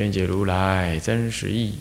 [0.00, 1.74] 愿解如来真实义。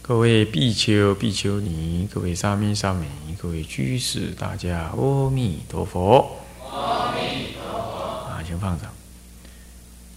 [0.00, 3.06] 各位比丘、比丘尼，各位沙弥、沙弥，
[3.36, 6.40] 各位居士，大家阿弥陀佛。
[6.60, 7.98] 阿弥陀佛。
[8.30, 8.88] 啊，请放上。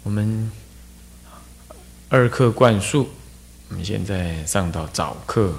[0.03, 0.51] 我们
[2.09, 3.09] 二课灌输，
[3.69, 5.55] 我们现在上到早课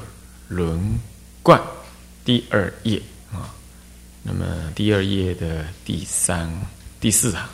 [0.47, 0.97] 轮
[1.43, 1.61] 灌
[2.25, 3.03] 第二页
[3.33, 3.53] 啊。
[4.23, 6.49] 那么第二页的第三、
[7.01, 7.49] 第四行。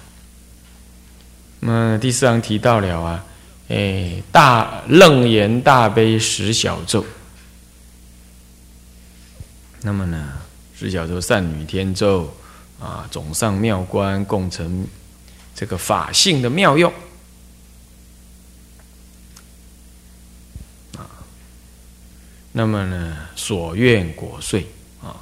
[1.63, 3.23] 那么第四行提到了啊，
[3.69, 7.05] 哎，大楞严大悲十小咒。
[9.83, 10.33] 那么呢，
[10.75, 12.35] 十小咒善女天咒
[12.81, 14.87] 啊，总上妙观共成
[15.55, 16.91] 这个法性的妙用
[20.97, 21.05] 啊。
[22.53, 24.67] 那么呢，所愿果遂
[25.03, 25.21] 啊，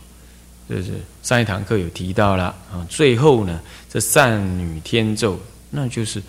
[0.69, 2.87] 就是上一堂课有提到了啊。
[2.89, 5.41] 最后呢，这善女天咒。
[5.71, 6.23] 那就是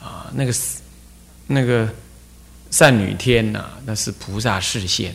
[0.00, 0.54] 啊，那个
[1.46, 1.88] 那个
[2.70, 5.14] 善女天呐，那是菩萨示现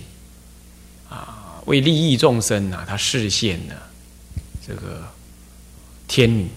[1.10, 3.76] 啊，为利益众生呐，他示现的
[4.66, 5.08] 这个
[6.08, 6.48] 天女，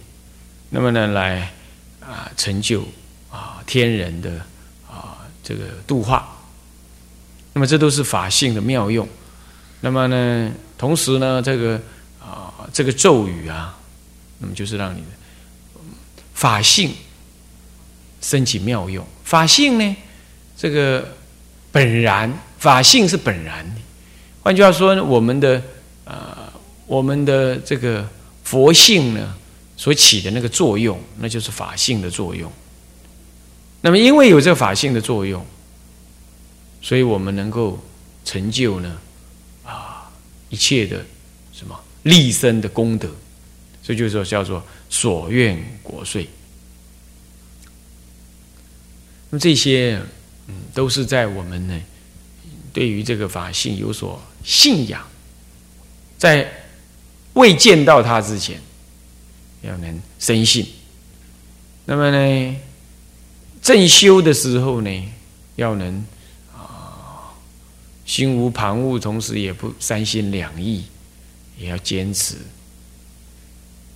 [0.71, 1.53] 那么呢，来
[2.01, 2.83] 啊成就
[3.31, 4.41] 啊天人的
[4.89, 6.35] 啊这个度化，
[7.53, 9.07] 那么这都是法性的妙用。
[9.81, 11.79] 那么呢，同时呢，这个
[12.21, 13.77] 啊这个咒语啊，
[14.39, 15.03] 那么就是让你。
[16.43, 16.93] 法性
[18.21, 19.97] 升起妙用，法性呢？
[20.57, 21.07] 这个
[21.71, 23.81] 本然法性是本然的。
[24.43, 25.63] 换句话说，我们的
[26.05, 26.53] 呃，
[26.85, 28.09] 我们的这个
[28.43, 29.33] 佛性呢，
[29.77, 32.51] 所起的那个作用，那就是法性的作用。
[33.81, 35.47] 那么，因为有这个法性的作用，
[36.81, 37.81] 所以我们能够
[38.25, 38.99] 成就呢
[39.65, 40.11] 啊
[40.49, 41.07] 一切的
[41.53, 43.09] 什么立身的功德。
[43.83, 44.63] 所以就是说，叫做。
[44.95, 46.29] 所愿国税，
[49.31, 49.99] 那么这些，
[50.47, 51.81] 嗯，都是在我们呢，
[52.75, 55.03] 对于这个法性有所信仰，
[56.19, 56.47] 在
[57.33, 58.61] 未见到他之前，
[59.63, 60.67] 要能深信。
[61.87, 62.57] 那么呢，
[63.63, 65.13] 正修的时候呢，
[65.57, 66.05] 要能
[66.55, 67.33] 啊，
[68.05, 70.85] 心无旁骛，同时也不三心两意，
[71.59, 72.37] 也要坚持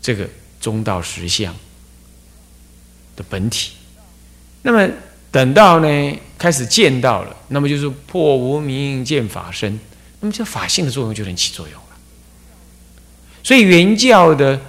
[0.00, 0.28] 这个。
[0.58, 1.54] 中道实相
[3.14, 3.72] 的本体，
[4.62, 4.90] 那么
[5.30, 9.78] 等到呢开始见到了，那么就是破无明见法身，
[10.18, 11.96] 那么这法性的作用就能起作用了。
[13.44, 14.60] 所以原教的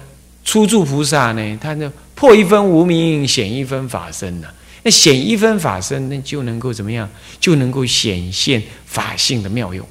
[0.44, 4.48] 初住菩萨呢，他那破一分无明显一分法身呢，
[4.84, 7.08] 那显一分法身，那就能够怎么样？
[7.40, 9.84] 就能够显现法性的妙用。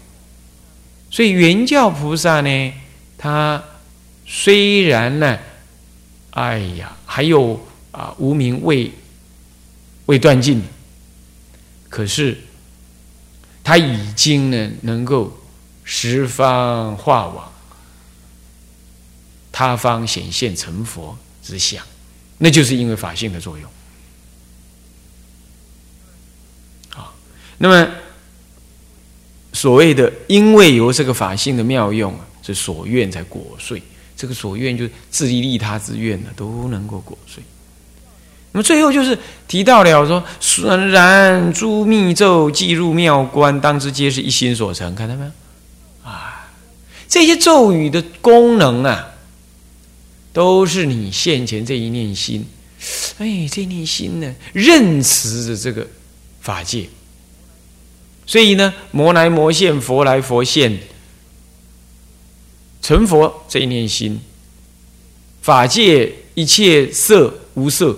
[1.12, 2.74] 所以原教菩萨呢，
[3.18, 3.62] 他
[4.28, 5.40] 虽然呢。
[6.32, 7.60] 哎呀，还有
[7.92, 8.92] 啊，无名未
[10.06, 10.62] 未断尽，
[11.90, 12.38] 可是
[13.64, 15.36] 他已经呢，能够
[15.84, 17.52] 十方化往
[19.52, 21.84] 他方显现成佛之相，
[22.38, 23.72] 那就是因为法性的作用。
[26.92, 27.12] 啊，
[27.58, 27.92] 那么
[29.54, 33.82] 所谓的因为有这个法性的妙用啊，是所愿才果遂。
[34.18, 37.44] 这个所愿就是自利利他之愿呢，都能够果遂。
[38.52, 39.18] 那么最后就是
[39.48, 45.32] 提到了说：“虽然诸密咒记入妙观，当知皆是一心所成。”看到没有？
[46.04, 46.50] 啊，
[47.08, 49.10] 这些咒语的功能啊，
[50.34, 52.48] 都是你现前这一念心。
[53.20, 55.86] 哎，这念心呢，认持着这个
[56.42, 56.88] 法界。
[58.26, 60.80] 所以呢，魔来魔现，佛来佛现。
[62.82, 64.20] 成佛这一念心，
[65.42, 67.98] 法界一切色无色，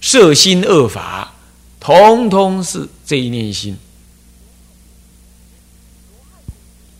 [0.00, 1.34] 色心恶法，
[1.80, 3.76] 通通是这一念心。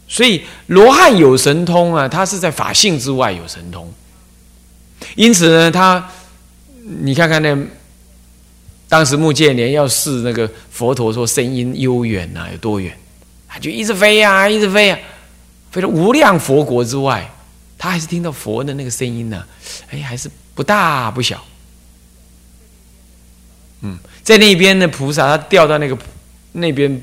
[0.09, 3.93] 所以罗汉有神通啊，他是在法性之外有神通。
[5.15, 6.11] 因此呢，他
[6.83, 7.57] 你看看那
[8.89, 12.99] 当时目犍连要试那个佛陀说声音悠远呐，有多远？
[13.47, 14.99] 他就一直飞呀，一直飞呀。
[15.71, 17.31] 飞到无量佛国之外，
[17.79, 19.45] 他还是听到佛的那个声音呢。
[19.91, 21.45] 哎，还是不大不小。
[23.83, 25.97] 嗯，在那边的菩萨，他掉到那个
[26.53, 27.03] 那边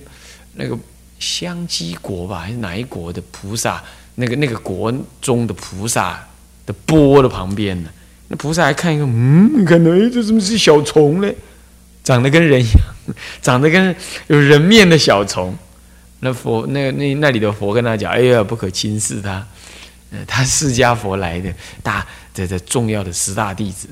[0.54, 0.78] 那个
[1.19, 3.84] 香积国吧，还是哪一国的菩萨？
[4.19, 4.92] 那个那个国
[5.22, 6.28] 中的菩萨
[6.66, 7.90] 的钵的旁边呢？
[8.30, 11.31] 那菩萨还看一个，嗯，看到哎，这怎么是小虫呢？
[12.04, 13.96] 长得跟人一样，长得跟
[14.28, 15.56] 有人面的小虫。
[16.19, 19.46] 那佛那那那里的佛跟他讲：“哎呀，不可轻视他，
[20.12, 21.54] 呃，他释迦佛来的
[21.84, 23.88] 大这这重要的十大弟子。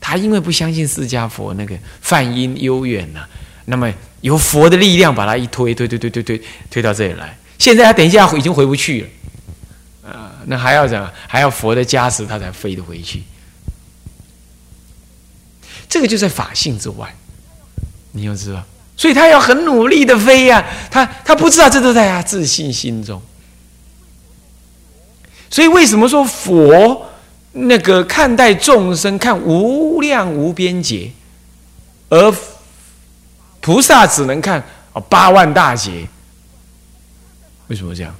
[0.00, 3.26] 他因为不相信释迦佛那个梵音悠远呐，
[3.66, 3.92] 那么
[4.22, 7.36] 由佛的力量把他一推，推推推推推推到这里来。
[7.58, 11.12] 现在他等一下已经回不去了，啊，那还要怎么？
[11.26, 13.22] 还要佛的加持，他才飞得回去。
[15.88, 17.14] 这个就在法性之外，
[18.12, 18.62] 你要知道。”
[18.96, 23.20] 所以他要很努力的飞呀，他他不知道这都在他自信心中。
[25.50, 27.06] 所以为什么说佛
[27.52, 31.10] 那个看待众生看无量无边劫，
[32.08, 32.34] 而
[33.60, 34.62] 菩萨只能看
[34.92, 36.08] 哦八万大劫？
[37.68, 38.14] 为什么这样？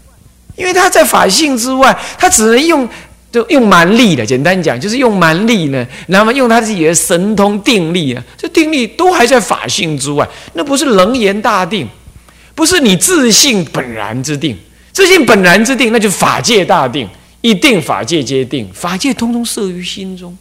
[0.57, 2.89] 因为他在法性之外，他只能用。
[3.37, 11.87] 就用蛮力的，简单讲就是用蛮力呢，那么用他自己的神通定力啊，这定力都还在法性之外，那不是楞严大定，
[12.55, 14.57] 不是你自信本然之定，
[14.91, 17.07] 自信本然之定，那就法界大定，
[17.43, 20.35] 一定法界皆定，法界通通摄于心中，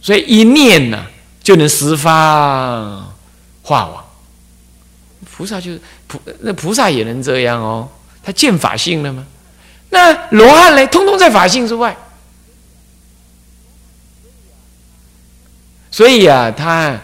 [0.00, 1.06] 所以一念呢
[1.44, 3.14] 就能十方
[3.62, 4.04] 化网，
[5.32, 7.88] 菩萨就是菩那菩萨也能这样哦，
[8.20, 9.24] 他见法性了吗？
[9.94, 10.84] 那罗汉呢？
[10.88, 11.96] 通通在法性之外，
[15.90, 17.00] 所以啊，他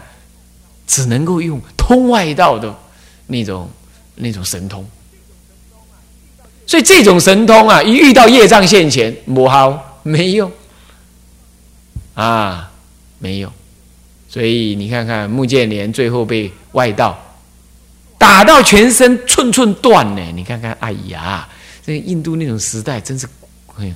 [0.86, 2.74] 只能够用通外道的
[3.28, 3.70] 那种
[4.16, 4.84] 那种神通。
[6.66, 10.50] 所以这种神通啊，一遇到业障现前，母好没用
[12.14, 12.70] 啊，
[13.18, 13.52] 没有。
[14.28, 17.18] 所以你看看穆建连最后被外道
[18.18, 20.22] 打到全身寸寸断呢。
[20.34, 21.48] 你看看，哎呀！
[21.90, 23.26] 那印度那种时代真是
[23.66, 23.92] 很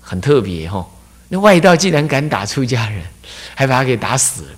[0.00, 0.84] 很特别哈！
[1.28, 3.04] 那外道竟然敢打出家人，
[3.54, 4.48] 还把他给打死了。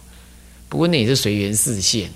[0.71, 2.11] 不过那也是随缘视线。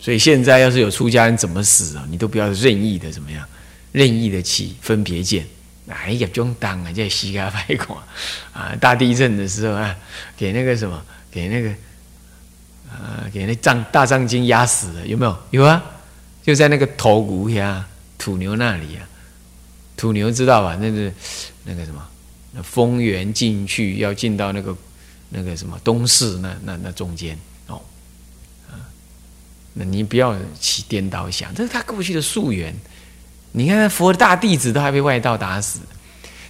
[0.00, 2.06] 所以现在要是有出家人怎么死啊？
[2.10, 3.46] 你都不要任意的怎么样，
[3.92, 5.46] 任意的起分别见。
[5.88, 8.02] 哎呀，中当啊，叫膝盖拍垮
[8.52, 8.74] 啊！
[8.80, 9.94] 大地震的时候啊，
[10.36, 11.68] 给那个什么，给那个
[12.90, 15.38] 啊，给那藏大藏经压死了，有没有？
[15.50, 15.82] 有啊。
[16.42, 17.86] 就在那个头骨呀，
[18.18, 19.06] 土牛那里啊，
[19.96, 20.76] 土牛知道吧？
[20.80, 21.12] 那是
[21.64, 22.02] 那个什么，
[22.52, 24.76] 那丰原进去要进到那个
[25.28, 27.80] 那个什么东市那那那中间哦，
[28.68, 28.74] 啊，
[29.72, 32.74] 那你不要起颠倒想，这是他过去的溯源。
[33.52, 35.78] 你看佛的大弟子都还被外道打死，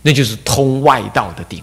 [0.03, 1.63] 那就是通外道的定。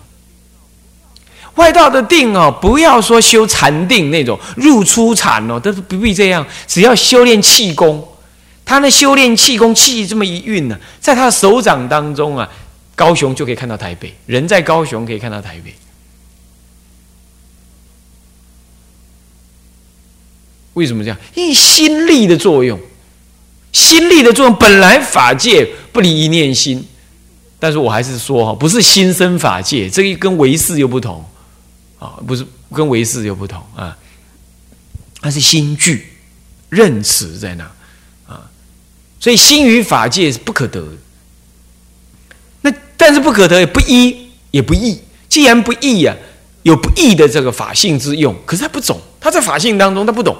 [1.55, 8.07] 外道的定哦，不要说修禅定那种入出禅哦，都是不必这样，只要修炼气功。
[8.69, 12.47] 他那修炼气功，气这么一运呢，在他的手掌当中啊，
[12.93, 14.13] 高雄就可以看到台北。
[14.27, 15.73] 人在高雄可以看到台北，
[20.75, 21.17] 为什么这样？
[21.33, 22.79] 因为心力的作用，
[23.71, 26.87] 心力的作用本来法界不离一念心，
[27.57, 31.25] 但是我还是说哈，不是心生法界，这个跟唯识又不同
[31.97, 33.97] 啊，不是跟唯识又不同啊，
[35.21, 36.09] 它是心具
[36.69, 37.67] 认识在那。
[39.19, 40.81] 所以心与法界是不可得，
[42.61, 45.01] 那但是不可得也不依也不义。
[45.27, 46.15] 既然不义呀，
[46.63, 50.35] 有不义的这个法性之用，可是他不懂，他在法性当中他不懂，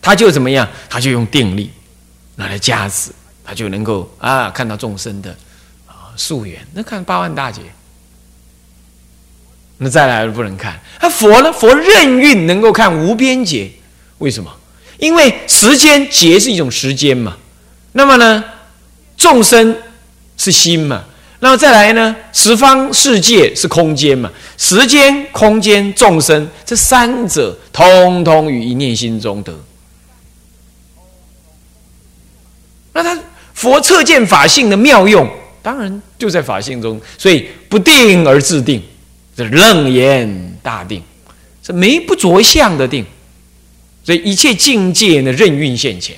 [0.00, 0.66] 他就怎么样？
[0.88, 1.70] 他就用定力
[2.36, 3.10] 拿来加持，
[3.44, 5.30] 他就能够啊看到众生的
[5.86, 6.66] 啊溯源。
[6.72, 7.60] 那看八万大劫，
[9.76, 10.80] 那再来不能看。
[11.00, 11.52] 那佛呢？
[11.52, 13.70] 佛任运能够看无边劫，
[14.18, 14.50] 为什么？
[14.98, 17.36] 因为时间劫是一种时间嘛。
[17.92, 18.44] 那么呢，
[19.16, 19.76] 众生
[20.36, 21.04] 是心嘛？
[21.40, 24.30] 那么再来呢，十方世界是空间嘛？
[24.56, 29.52] 时间、空间、众生这三者，通通于一念心中得。
[32.92, 33.18] 那他
[33.54, 35.28] 佛测见法性的妙用，
[35.62, 38.82] 当然就在法性中，所以不定而自定，
[39.36, 41.02] 这楞严大定，
[41.62, 43.04] 这没不着相的定，
[44.04, 46.16] 所以一切境界呢，任运现前。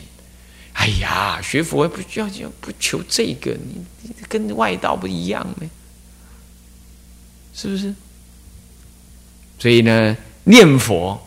[0.75, 2.29] 哎呀，学佛不需要
[2.61, 3.57] 不求这个，
[4.03, 5.71] 你跟外道不一样呢，
[7.55, 7.95] 是不是？
[9.59, 11.19] 所以呢，念佛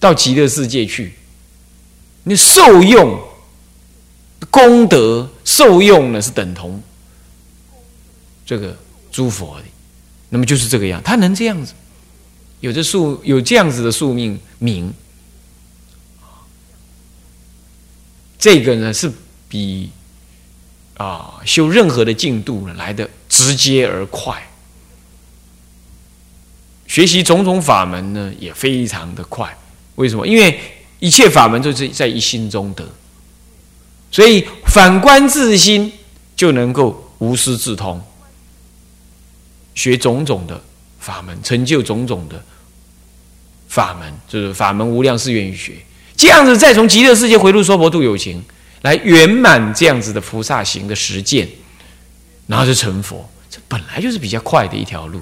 [0.00, 1.12] 到极乐世界去，
[2.22, 3.20] 你受用
[4.48, 6.80] 功德受用呢是等同
[8.46, 8.76] 这个
[9.10, 9.64] 诸佛的，
[10.30, 11.74] 那么就是这个样，他能这样子，
[12.60, 14.90] 有这宿有这样子的宿命名，
[18.42, 19.08] 这个呢是
[19.48, 19.88] 比
[20.96, 24.50] 啊修任何的进度呢来的直接而快，
[26.88, 29.56] 学习种种法门呢也非常的快，
[29.94, 30.26] 为什么？
[30.26, 30.58] 因为
[30.98, 32.84] 一切法门都是在一心中得。
[34.10, 35.92] 所以反观自心，
[36.34, 38.02] 就能够无师自通，
[39.76, 40.60] 学种种的
[40.98, 42.44] 法门，成就种种的
[43.68, 45.74] 法门，就是法门无量是愿意学。
[46.16, 48.42] 这样子再从极乐世界回入娑婆度有情，
[48.82, 51.48] 来圆满这样子的菩萨行的实践，
[52.46, 53.28] 然后就成佛。
[53.50, 55.20] 这本来就是比较快的一条路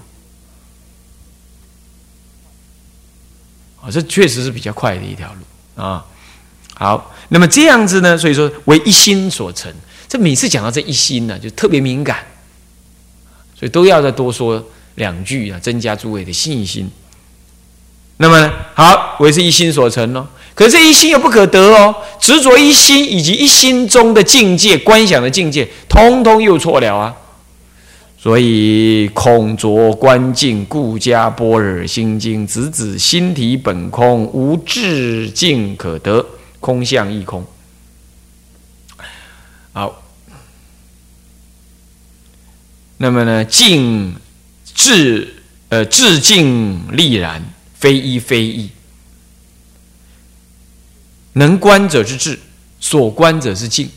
[3.83, 6.05] 啊，这确实是比较快的一条路啊。
[6.75, 8.17] 好，那么这样子呢？
[8.17, 9.73] 所以说为一心所成。
[10.09, 12.27] 这每次讲到这一心呢，就特别敏感，
[13.59, 14.65] 所以都要再多说
[14.97, 16.91] 两句啊，增加诸位的信心。
[18.17, 20.27] 那么好，为是一心所成哦。
[20.55, 27.15] 可是这一心又不可得哦，执着一心以及一心中的境界、观想的境界，通通又错了啊。
[28.19, 36.27] 所以空着观境，故加般若心经，直指心体本空，无智境可得。
[36.61, 37.43] 空相亦空，
[39.73, 40.03] 好。
[42.99, 44.15] 那么呢，静
[44.75, 45.37] 智
[45.71, 47.43] 呃，智静力然，
[47.73, 48.69] 非一非一。
[51.35, 52.39] 能观者之智，
[52.79, 53.89] 所观者是静。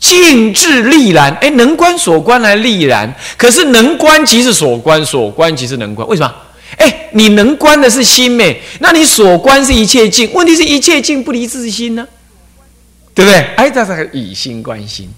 [0.00, 3.14] 静智力然，哎，能观所观来力然。
[3.38, 6.06] 可是能观即是所观，所观即是能观。
[6.06, 6.34] 为什么？
[6.76, 8.60] 哎，你能观的是心没？
[8.80, 12.06] 那你所观是一切境，问题是一切境不离自心呢，
[13.14, 13.38] 对不对？
[13.56, 15.08] 哎，这是以心观心，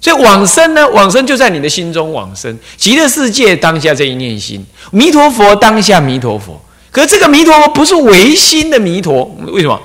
[0.00, 2.58] 所以往生呢，往生就在你的心中往生。
[2.76, 6.60] 极乐世界当下这一念心，弥陀佛当下弥陀佛。
[6.90, 9.80] 可这个弥陀不是唯心的弥陀，为什么？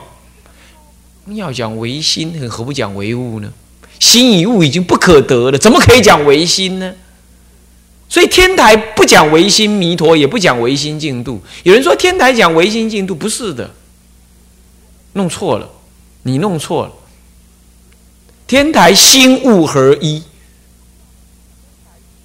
[1.36, 3.52] 要讲唯心，何不讲唯物呢？
[4.00, 6.94] 心与物已经不可得了，怎么可以讲唯心呢？
[8.08, 11.42] 所以天台不讲唯心弥陀，也不讲唯心净土。
[11.64, 13.72] 有人说天台讲唯心净土，不是的，
[15.14, 15.70] 弄错了，
[16.24, 16.92] 你弄错了。
[18.48, 20.22] 天台心物合一，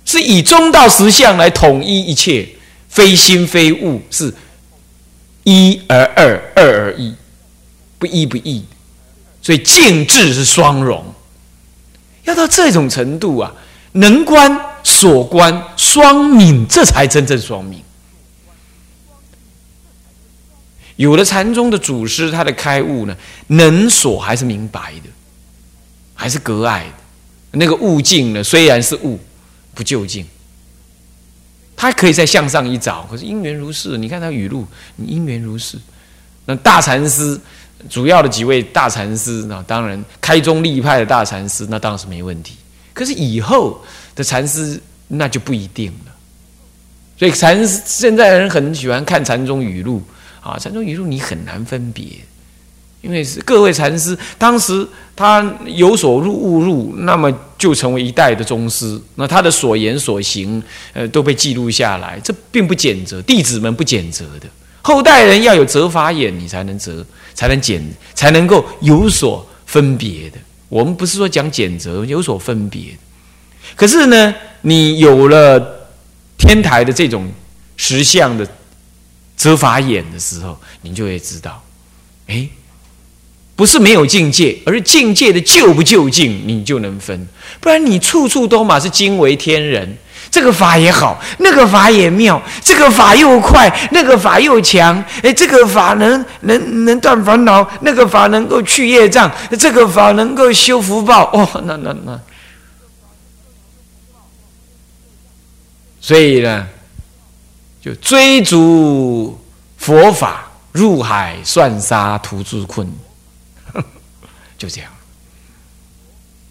[0.04, 2.46] 是以中道实相来统一一切，
[2.88, 4.34] 非心非物，是
[5.44, 7.14] 一而二，二而一，
[7.98, 8.64] 不一不异。
[9.42, 11.04] 所以静智是双融，
[12.24, 13.52] 要到这种程度啊，
[13.92, 14.66] 能观。
[14.82, 17.82] 所观双敏，这才真正双敏。
[20.96, 23.14] 有了禅宗的祖师，他的开悟呢，
[23.48, 25.10] 能所还是明白的，
[26.14, 27.58] 还是隔碍的。
[27.58, 29.20] 那个悟境呢，虽然是悟，
[29.74, 30.26] 不究竟。
[31.80, 33.96] 他可以再向上一找，可是因缘如是。
[33.96, 34.66] 你看他语录，
[34.98, 35.78] 因缘如是。
[36.44, 37.40] 那大禅师，
[37.88, 42.56] 主要的几位大禅师，那当然开宗立派的大禅师，那当然是没问题。
[42.92, 43.82] 可是以后。
[44.12, 46.12] 的禅师那就不一定了，
[47.16, 50.02] 所以禅现在人很喜欢看禅宗语录
[50.42, 52.06] 啊，禅宗语录你很难分别，
[53.02, 64.46] 因为是各位禅师当时他有所入悟入，那么就成为一代的宗师，那他的所言所行呃都被记录下来，这并不简责，弟子们不简责的，
[64.82, 67.04] 后代人要有责法眼，你才能责，
[67.34, 67.82] 才能减，
[68.14, 70.38] 才能够有所分别的。
[70.68, 72.96] 我们不是说讲减责，有所分别。
[73.74, 75.88] 可是呢，你有了
[76.38, 77.30] 天台的这种
[77.76, 78.46] 实相的
[79.36, 81.62] 遮法眼的时候，你就会知道，
[82.26, 82.48] 哎，
[83.60, 87.28] 不是没有境界，而是境界的就不就近，你就能分。
[87.60, 89.98] 不然你处处都嘛是惊为天人，
[90.30, 102.18] 这个法也好，那个法也妙，这个法又快，那个法又强，哎，这个法能能能断烦恼，那个法能够去业障，这个法能够修福报，哦，那那那。
[106.00, 106.66] 所以呢，
[107.82, 109.38] 就追逐
[109.76, 112.90] 佛法，入海算沙，徒自困，
[114.60, 114.92] 就这样，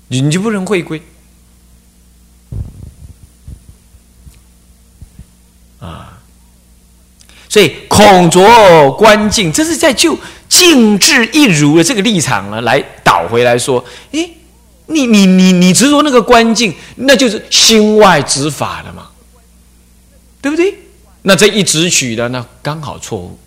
[0.07, 0.99] 你就不能回归
[5.79, 6.17] 啊！
[7.47, 14.37] 所以孔卓观境，这是在就静智一如的这个立场呢，来倒回来说：，诶，
[14.87, 19.05] 你你你你执着那个观境，那就是心外之法了嘛。
[20.41, 20.73] 对不对？
[21.23, 23.37] 那这一直取的，那刚好错误。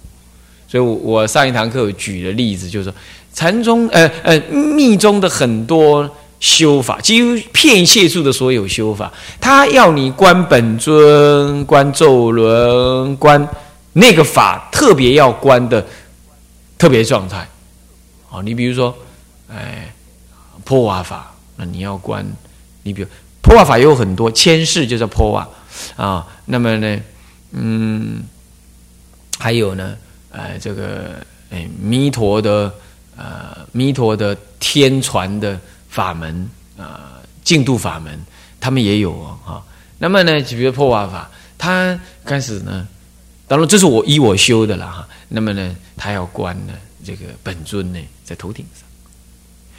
[0.69, 2.95] 所以，我我上一堂课举的例子就是说，
[3.35, 6.09] 禅宗呃呃密宗的很多
[6.39, 13.49] 修法，几乎片切处的所有修法，他要你观本尊、观咒轮、观
[13.95, 15.87] 那个法，特别要观的
[16.77, 17.49] 特别状态。
[18.31, 18.97] 哦，你比如说，
[19.49, 19.95] 哎，
[20.65, 22.27] 破瓦法，那你要观，
[22.83, 23.09] 你比如
[23.41, 25.49] 破瓦法有很多，千世就叫破瓦
[25.97, 26.27] 啊。
[26.47, 27.01] 那么呢，
[27.53, 28.23] 嗯，
[29.39, 29.97] 还有呢，
[30.31, 31.17] 呃，这个
[31.51, 32.73] 哎弥陀的
[33.23, 38.19] 呃弥陀的天传的法门啊，净土法门，
[38.59, 39.63] 他们也有哦哈。
[39.99, 42.89] 那么呢，就比如破瓦法，他开始呢，
[43.47, 45.09] 当然这是我依我修的了哈。
[45.29, 46.73] 那么呢，他要观呢。
[47.05, 48.85] 这个本尊呢，在头顶上，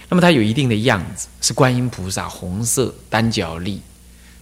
[0.09, 3.81] 那么他有一定的样子，是观音菩萨红色单脚立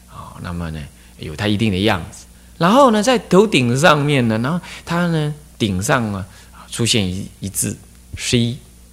[0.09, 0.33] 啊。
[0.41, 0.79] 那么呢，
[1.19, 2.25] 有他一定的样子。
[2.57, 6.25] 然后呢，在头顶上面呢，然后它呢，顶上呢，
[6.71, 7.77] 出现一一字
[8.17, 8.37] “十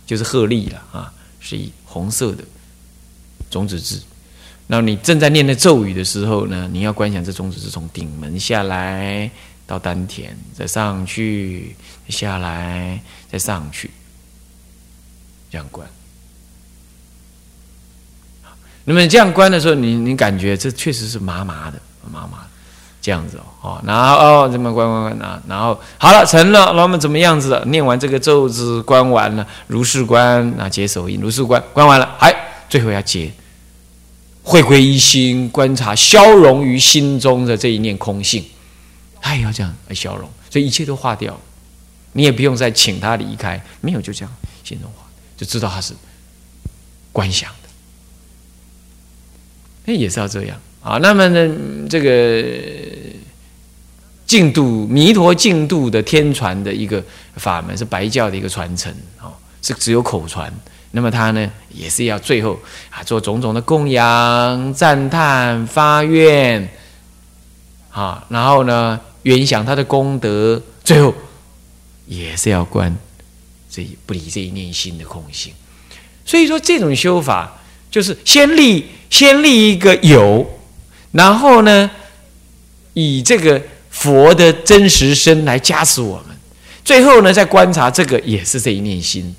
[0.09, 2.43] 就是鹤立了啊，是以红色的
[3.49, 4.03] 种子字。
[4.67, 9.31] 那你正在念的咒语的时候呢，你要观想这种子是从顶门下来。
[9.69, 11.77] 到丹田，再上去，
[12.09, 12.99] 下来，
[13.31, 13.91] 再上去，
[15.51, 15.87] 这样关。
[18.87, 21.79] 那么这样关的时候，你你感觉这确实是麻麻的，
[22.11, 22.48] 麻麻的，
[23.09, 27.59] 这样子哦，哦，然后哦，这么关关关啊，然后好了，成了，那么怎么样子？
[27.69, 32.31] 念完这个咒子，关完了，如是观，那解手印，如是观，关完了，哎
[32.69, 33.33] 最后要解，
[34.43, 38.45] 会归一心，观察消融于心中的这一念空性。
[39.23, 41.35] 他也要这样来消融，所以一切都化掉，
[42.13, 45.95] 你也不用再请他离开，没有就这样心中化，就知道他是
[47.11, 47.69] 观想的，
[49.87, 50.99] 那也是要这样啊。
[50.99, 52.98] 那么呢，这个
[54.29, 57.03] 净度弥陀净度的天传的一个
[57.35, 60.53] 法门是白教的一个传承哦，是只有口传。
[60.93, 62.57] 那么他呢，也是要最后
[62.91, 66.69] 啊做种种的供养、赞叹、发愿
[67.91, 69.01] 啊，然后呢。
[69.25, 71.13] 原想他的功德，最后
[72.07, 72.97] 也是要观
[73.69, 75.53] 这不离这一念心的空性。
[76.25, 80.49] 所以说，这种修法就是先立先立一个有，
[81.13, 81.91] 然后呢，
[82.95, 83.61] 以这个
[83.99, 86.37] 佛的真实身来加持我们，
[86.85, 89.35] 最后呢，再观察这个也是这一念心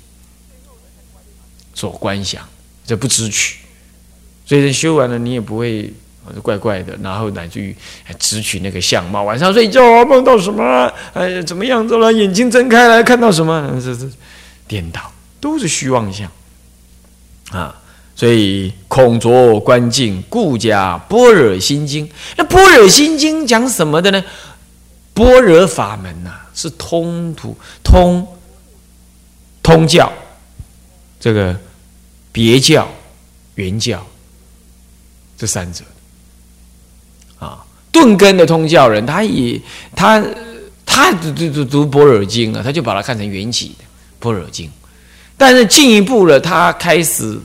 [1.74, 2.42] 所观想，
[2.86, 3.56] 这不知取。
[4.44, 5.92] 所以修完了，你也不会。
[6.42, 7.74] 怪怪的，然后乃至于
[8.16, 9.24] 直取那个相貌。
[9.24, 10.92] 晚上睡觉梦到什么？
[11.12, 12.12] 哎，怎么样子了？
[12.12, 13.68] 眼睛睁开来看到什么？
[13.82, 14.08] 这这
[14.68, 16.30] 颠倒，都是虚妄相
[17.50, 17.74] 啊！
[18.14, 22.08] 所以孔卓观境，故加般若心经。
[22.36, 24.22] 那般若心经讲什么的呢？
[25.20, 27.54] 般若法门呐，是通途
[27.84, 28.26] 通
[29.62, 30.10] 通教，
[31.20, 31.54] 这个
[32.32, 32.88] 别教、
[33.56, 34.02] 原教
[35.36, 35.84] 这三者
[37.38, 37.62] 啊。
[37.92, 39.60] 顿根的通教人，他也
[39.94, 40.24] 他
[40.86, 43.84] 他读读读读《般若经》啊，他就把它看成缘起的
[44.18, 44.66] 《般若经》。
[45.36, 47.34] 但是进一步了，他开始《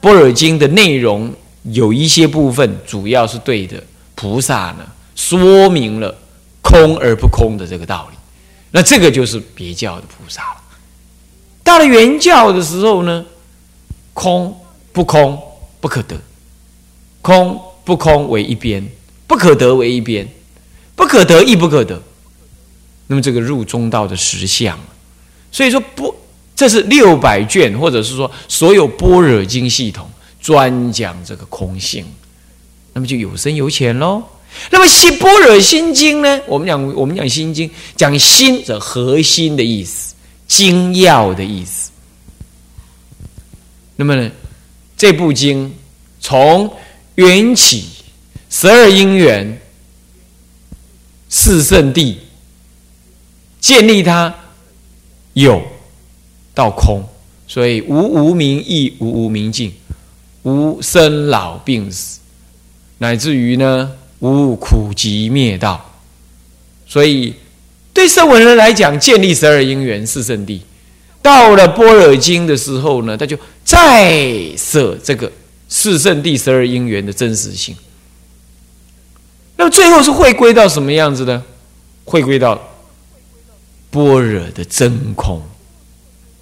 [0.00, 3.80] 般若经》的内容有一些部分，主要是对的
[4.16, 6.12] 菩萨呢，说明了
[6.72, 8.16] 空而不空的这个道理。
[8.70, 10.62] 那这个就是别教的菩萨了。
[11.62, 13.24] 到了原教的时候呢，
[14.14, 14.58] 空
[14.92, 15.38] 不空
[15.78, 16.16] 不可得，
[17.20, 18.82] 空不空为一边。
[19.24, 20.28] 不可得为一边，
[20.94, 22.02] 不可得亦不可得。
[23.06, 24.78] 那么这个入中道的实相，
[25.50, 26.14] 所以说不，
[26.54, 30.06] 这是六百卷，或者是说所有般若经系统
[30.38, 32.04] 专讲这个空性，
[32.92, 34.22] 那么就有深有浅喽。
[34.70, 36.40] 那么心般若心经呢？
[36.46, 40.14] 我们讲我们讲心经，讲心的核心的意思，
[40.46, 41.90] 精要的意思。
[43.96, 44.30] 那么呢，
[44.96, 45.74] 这部经
[46.20, 46.70] 从
[47.14, 47.86] 缘起。
[48.54, 49.58] 十二因缘，
[51.30, 52.18] 四圣地
[53.58, 54.34] 建立它
[55.32, 55.62] 有
[56.52, 57.02] 到空，
[57.48, 59.72] 所以无无明亦无无明尽，
[60.42, 62.20] 无生老病死，
[62.98, 63.90] 乃至于呢
[64.22, 65.90] 无苦集灭道。
[66.86, 67.34] 所以
[67.92, 70.62] 对圣文人来讲，建立十二因缘四圣地，
[71.20, 74.12] 到了般若经的时候呢，他就再
[74.56, 75.30] 设这个
[75.68, 77.74] 四圣地十二因缘的真实性。
[79.56, 81.42] 那么最后是会归到什么样子呢？
[82.04, 82.60] 会归到
[83.90, 85.42] 般若的真空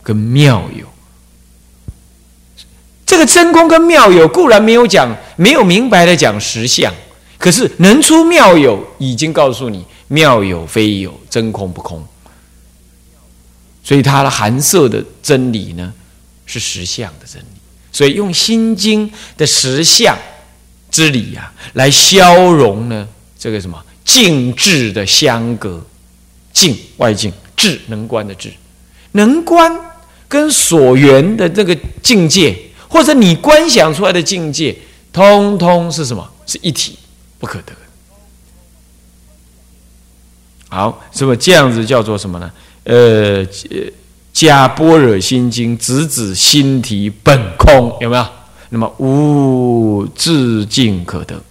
[0.02, 0.86] 跟妙有。
[3.04, 6.94] 这个真空跟妙有固然没有讲，没有明白的讲实相，
[7.40, 12.06] 可是能出妙有，已经告诉你妙有非有，真空不空。
[13.82, 15.90] 所以它的含摄的真理呢，
[16.44, 17.46] 是实相的真理。
[17.90, 20.16] 所以用《心经》的实相
[20.90, 25.82] 之理呀，来消融呢这个什么静智的相隔，
[26.52, 28.52] 静外境，智能观的智，
[29.12, 29.74] 能观
[30.28, 32.54] 跟所缘的这个境界，
[32.86, 34.76] 或者你观想出来的境界，
[35.10, 36.30] 通通是什么？
[36.46, 36.98] 是一体，
[37.40, 37.72] 不可得。
[40.68, 42.48] 好，是不这样子叫做什么呢？
[42.84, 43.44] 呃，
[44.32, 48.24] 加般若心经直指心体本空，有没有？
[48.68, 51.42] 那么无自境可得。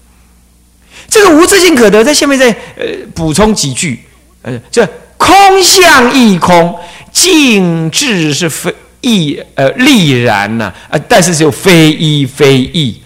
[1.09, 3.99] 这个无自境可得，在下面再呃补充几句。
[4.41, 6.73] 呃，这空相亦空，
[7.11, 13.01] 静智是非亦呃力然呢啊，但是就非一非异，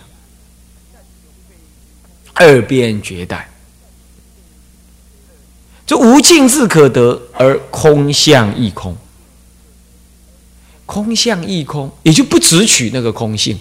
[2.34, 3.50] 二边绝代。
[5.86, 8.96] 这无尽智可得，而空相亦空。
[10.86, 13.58] 空相亦空，也就不只取那个空性。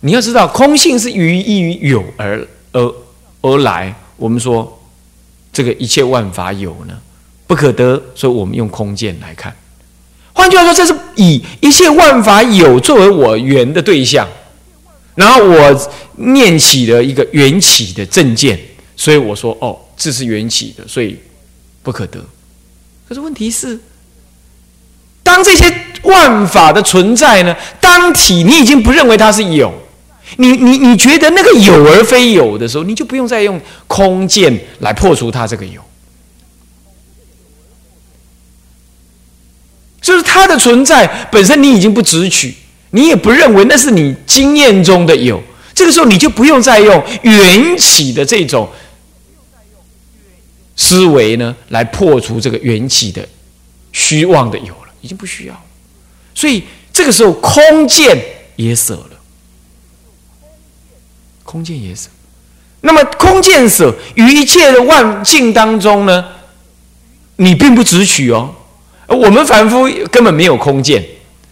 [0.00, 2.94] 你要知道，空性是于一于有而而
[3.42, 3.94] 而来。
[4.16, 4.80] 我们说，
[5.52, 6.98] 这个一切万法有呢，
[7.46, 9.54] 不可得，所以我们用空见来看。
[10.32, 14.26] 换句话说，这是以一切万法有作为我缘的对象，
[15.14, 18.58] 然后我念起了一个缘起的正见，
[18.96, 19.78] 所以我说，哦。
[20.02, 21.14] 这是缘起的，所以
[21.82, 22.18] 不可得。
[23.06, 23.78] 可是问题是，
[25.22, 25.70] 当这些
[26.04, 27.54] 万法的存在呢？
[27.82, 29.70] 当体你已经不认为它是有，
[30.38, 35.82] 你你你觉得那个有而非有的时候，你就不用再用空见来破除它这个有。
[40.00, 42.54] 就是它的存在本身，你已经不直取，
[42.90, 45.42] 你也不认为那是你经验中的有。
[45.74, 48.68] 这个时候，你就不用再用缘起的这种。
[50.76, 53.28] 思维呢，来破除这个缘起的
[53.92, 55.62] 虚妄的有了，已经不需要，
[56.34, 58.18] 所以这个时候空见
[58.56, 59.10] 也舍了，
[61.42, 62.08] 空见也舍。
[62.80, 66.24] 那么空见舍于一切的万境当中呢，
[67.36, 68.54] 你并不直取哦。
[69.06, 71.06] 我们凡夫根本没有空见，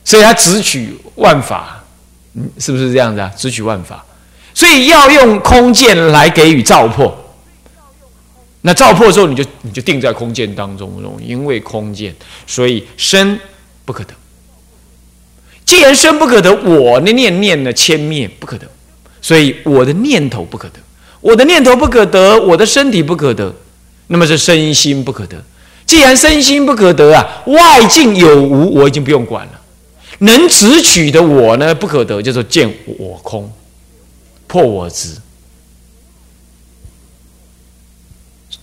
[0.06, 1.84] 所以他直取万法，
[2.34, 3.30] 嗯，是不是这样子啊？
[3.36, 4.04] 直取万法，
[4.54, 7.16] 所以要用空见来给予照破。
[8.62, 12.14] 那照破之后，你就你就定在空间当中，因为空间，
[12.46, 13.38] 所以身
[13.84, 14.12] 不可得。
[15.64, 18.66] 既然身不可得，我的念念呢千灭不可得，
[19.20, 20.80] 所以我的念头不可得，
[21.20, 23.54] 我的念头不可得，我的身体不可得，
[24.08, 25.36] 那么是身心不可得。
[25.86, 29.57] 既然身心不可得啊，外境有无我已经不用管了，
[30.18, 33.50] 能直取的我呢不可得，叫做见我空，
[34.46, 35.10] 破我执。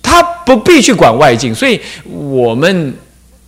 [0.02, 2.94] 他不必去管外境，所以我们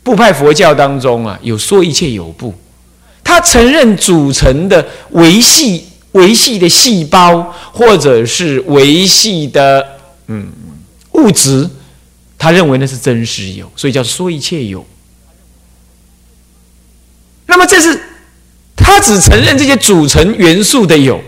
[0.03, 2.53] 部派佛教当中啊，有说一切有部，
[3.23, 9.85] 他承认组成的维系维系的细胞，或者是维系的
[10.27, 10.47] 嗯
[11.13, 11.69] 物质，
[12.37, 14.85] 他认为那是真实有，所以叫说一切有。
[17.47, 17.99] 那么这是
[18.75, 21.19] 他只承认这些组成元素的有。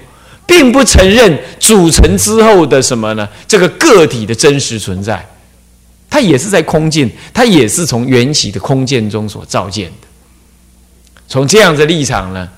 [0.49, 3.29] 并不承认组成之后的什么呢？
[3.47, 5.23] 这个个体的真实存在，
[6.09, 10.07] 它也是在空间，它也是从缘起的空间中所造建的。
[11.27, 12.49] 从这样的立场呢，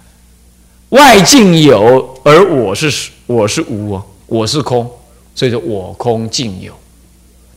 [0.92, 4.90] 外境有，而我是我是无，我是空，
[5.36, 6.74] 所以说我空境有。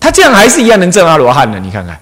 [0.00, 1.96] 他这样还是一样能证阿罗汉的，你看看，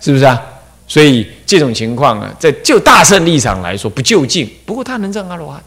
[0.00, 0.40] 是不是啊？
[0.86, 5.62] 所以这种情况啊，在就大圣立场来说不就近，不过他能证阿罗汉。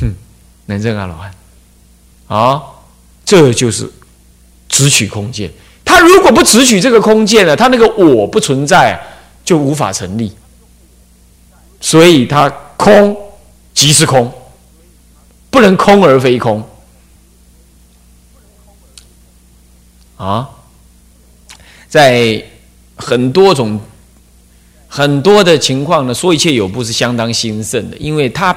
[0.00, 0.14] 哼，
[0.66, 1.34] 能证阿罗汉，
[2.26, 2.62] 啊，
[3.24, 3.90] 这就是
[4.68, 5.50] 直取空间。
[5.84, 9.00] 他如果不直取这个空间呢，他那个我不存在，
[9.44, 10.32] 就无法成立。
[11.80, 13.16] 所以他空
[13.74, 14.32] 即是空，
[15.50, 16.66] 不能空而非空。
[20.16, 20.48] 啊，
[21.88, 22.42] 在
[23.02, 23.80] 很多种
[24.88, 28.56] 很多的情况呢，说一切有部是相当兴盛的，因为他。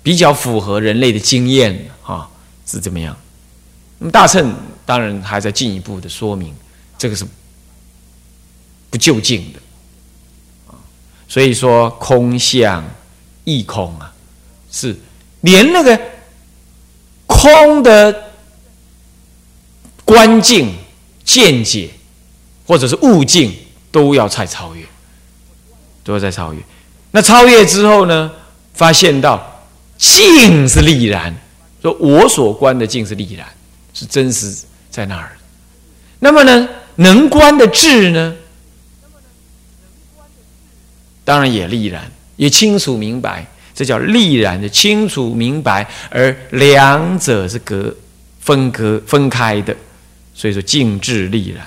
[0.00, 2.26] 比较符合人类的经验啊，
[2.64, 3.14] 是怎么样？
[3.98, 4.54] 那么大乘
[4.86, 6.54] 当然还在进一步的说明，
[6.96, 7.26] 这个是
[8.88, 9.58] 不就近的
[10.68, 10.80] 啊。
[11.28, 12.82] 所以说空相
[13.44, 14.10] 亦空啊，
[14.70, 14.96] 是
[15.42, 16.00] 连那个
[17.26, 18.30] 空的
[20.06, 20.74] 观境、
[21.22, 21.90] 见解
[22.68, 23.52] 或者是悟境
[23.90, 24.84] 都要再超越，
[26.04, 26.60] 都要再超越。
[27.10, 28.30] 那超越之后呢，
[28.74, 29.54] 发现到。
[30.00, 31.34] 静是力然，
[31.82, 33.44] 说我所观的静是力然，
[33.92, 34.56] 是真实
[34.92, 35.36] 在那儿。
[36.20, 38.36] 那么呢，能观的智呢，
[41.24, 47.92] 当然也立然，也清楚明白，这叫立然的清楚明白，而两者是隔
[48.38, 49.76] 分隔分开的，
[50.32, 51.66] 所以说静智立然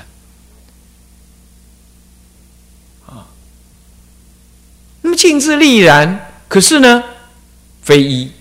[5.12, 7.04] 么静智立然，可是呢，
[7.84, 8.32] 非一，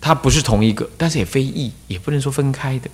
[0.00, 2.90] 它不是同一个，但是也非异，也不能说分开的。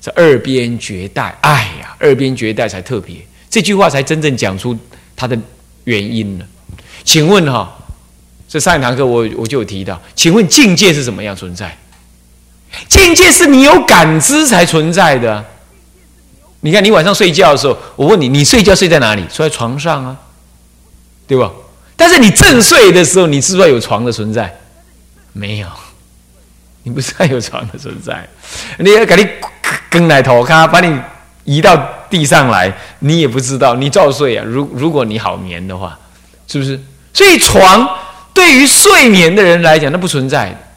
[0.00, 3.16] 这二边绝代，哎呀，二边绝代才特别，
[3.48, 4.76] 这句话才真正讲出
[5.14, 5.38] 它的
[5.84, 6.46] 原因了。
[7.04, 7.78] 请问哈，
[8.48, 11.78] 这上一堂课我我就有提到，请问境界是怎么样存在？
[12.88, 15.44] 境界是你有感知才存在的。
[16.62, 19.24] 你看，你晚上睡觉的时候，我问你，你睡觉睡在哪里？
[19.30, 20.16] 睡在床上啊，
[21.26, 21.52] 对吧？
[21.96, 24.54] 但是你正睡的时候，你知不知道有床的存在？
[25.32, 25.66] 没有，
[26.82, 28.28] 你不知道有床的存在，
[28.78, 29.28] 你要赶紧。
[29.88, 30.98] 跟来头看把你
[31.44, 31.76] 移到
[32.08, 34.44] 地上来，你也不知道，你照睡啊。
[34.46, 35.98] 如如果你好眠的话，
[36.46, 36.80] 是不是？
[37.12, 37.86] 所以床
[38.32, 40.70] 对于睡眠的人来讲，那不存在。